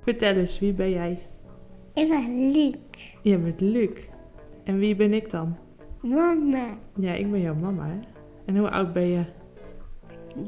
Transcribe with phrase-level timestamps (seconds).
[0.00, 1.18] Vertel eens, wie ben jij?
[1.94, 2.76] Ik ben Luc.
[3.22, 3.90] Je bent Luc.
[4.64, 5.56] En wie ben ik dan?
[6.02, 6.66] Mama.
[6.94, 7.98] Ja, ik ben jouw mama, hè?
[8.44, 9.24] En hoe oud ben je?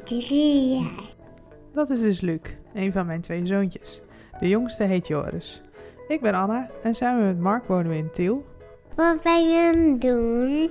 [0.04, 1.14] Drie jaar.
[1.72, 2.40] Dat is dus Luc,
[2.74, 4.00] een van mijn twee zoontjes.
[4.40, 5.62] De jongste heet Joris.
[6.08, 8.44] Ik ben Anna en samen met Mark wonen we in Tiel.
[8.96, 10.70] Wat ben je aan het doen?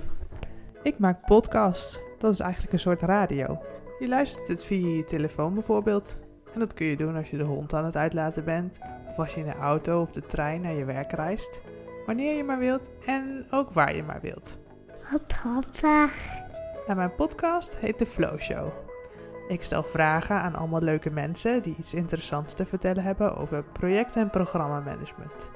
[0.84, 2.00] Ik maak podcasts.
[2.18, 3.58] Dat is eigenlijk een soort radio.
[4.00, 6.18] Je luistert het via je telefoon bijvoorbeeld.
[6.54, 8.80] En dat kun je doen als je de hond aan het uitlaten bent.
[9.10, 11.62] Of als je in de auto of de trein naar je werk reist.
[12.06, 14.58] Wanneer je maar wilt en ook waar je maar wilt.
[15.12, 16.40] Wat grappig.
[16.88, 18.68] En mijn podcast heet The Flow Show.
[19.48, 24.16] Ik stel vragen aan allemaal leuke mensen die iets interessants te vertellen hebben over project-
[24.16, 25.50] en programmamanagement.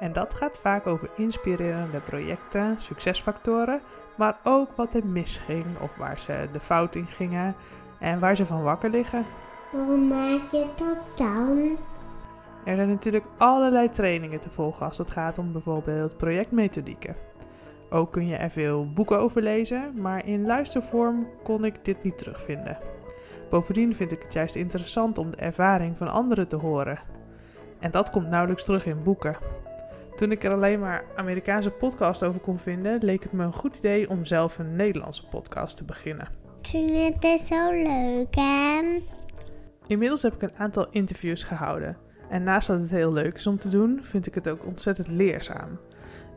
[0.00, 3.80] En dat gaat vaak over inspirerende projecten, succesfactoren,
[4.16, 7.54] maar ook wat er misging of waar ze de fout in gingen
[7.98, 9.24] en waar ze van wakker liggen.
[9.70, 11.78] Hoe maak je dat dan?
[12.64, 17.16] Er zijn natuurlijk allerlei trainingen te volgen als het gaat om bijvoorbeeld projectmethodieken.
[17.90, 22.18] Ook kun je er veel boeken over lezen, maar in luistervorm kon ik dit niet
[22.18, 22.78] terugvinden.
[23.50, 26.98] Bovendien vind ik het juist interessant om de ervaring van anderen te horen.
[27.78, 29.36] En dat komt nauwelijks terug in boeken.
[30.16, 33.76] Toen ik er alleen maar Amerikaanse podcasts over kon vinden, leek het me een goed
[33.76, 36.28] idee om zelf een Nederlandse podcast te beginnen.
[36.60, 39.02] Toen het is zo leuk en...
[39.88, 41.96] Inmiddels heb ik een aantal interviews gehouden.
[42.28, 45.08] En naast dat het heel leuk is om te doen, vind ik het ook ontzettend
[45.08, 45.78] leerzaam.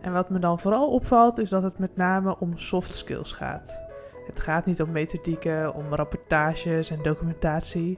[0.01, 3.79] En wat me dan vooral opvalt, is dat het met name om soft skills gaat.
[4.25, 7.97] Het gaat niet om methodieken, om rapportages en documentatie.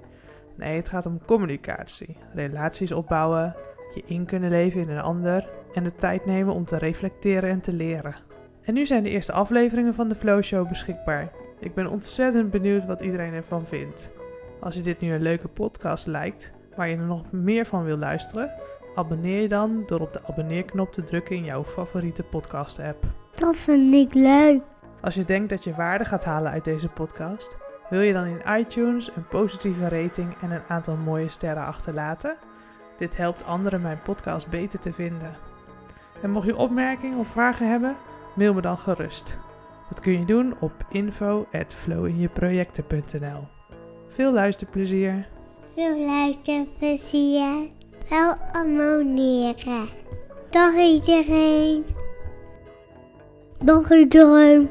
[0.56, 3.56] Nee, het gaat om communicatie, relaties opbouwen,
[3.94, 7.62] je in kunnen leven in een ander en de tijd nemen om te reflecteren en
[7.62, 8.16] te leren.
[8.62, 11.32] En nu zijn de eerste afleveringen van de Flow Show beschikbaar.
[11.60, 14.12] Ik ben ontzettend benieuwd wat iedereen ervan vindt.
[14.64, 17.98] Als je dit nu een leuke podcast lijkt, waar je er nog meer van wil
[17.98, 18.52] luisteren,
[18.96, 23.04] abonneer je dan door op de abonneerknop te drukken in jouw favoriete podcast-app.
[23.36, 24.62] Dat vind ik leuk.
[25.02, 27.58] Als je denkt dat je waarde gaat halen uit deze podcast,
[27.90, 32.36] wil je dan in iTunes een positieve rating en een aantal mooie sterren achterlaten?
[32.98, 35.32] Dit helpt anderen mijn podcast beter te vinden.
[36.22, 37.96] En mocht je opmerkingen of vragen hebben,
[38.36, 39.38] mail me dan gerust.
[39.90, 43.53] Dat kun je doen op info@flowinjeprojecten.nl.
[44.14, 45.28] Veel luisterplezier.
[45.76, 47.70] Veel luisterplezier.
[48.10, 49.90] Wel abonneren.
[50.50, 51.86] Dag iedereen.
[53.64, 54.70] Dag iedereen.